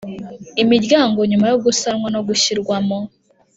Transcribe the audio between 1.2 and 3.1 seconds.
nyuma yo gusanwa no gushyirwamo